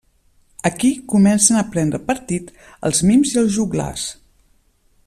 Aquí 0.69 0.89
comencen 1.11 1.59
a 1.59 1.65
prendre 1.75 2.01
partit 2.09 2.51
els 2.91 3.05
mims 3.11 3.37
i 3.37 3.41
els 3.45 3.55
joglars. 3.59 4.09